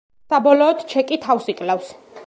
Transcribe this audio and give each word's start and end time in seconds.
საბოლოოდ 0.33 0.81
ჩეკი 0.95 1.21
თავს 1.27 1.53
იკლავს. 1.57 1.97